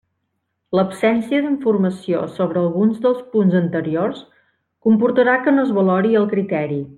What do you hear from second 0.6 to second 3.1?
L'absència d'informació sobre algun